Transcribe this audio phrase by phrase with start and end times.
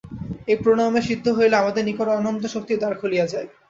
[0.47, 3.47] এই প্রাণায়ামে সিদ্ধ হইলে আমাদের নিকট অনন্ত শক্তির দ্বার খুলিয়া যায়।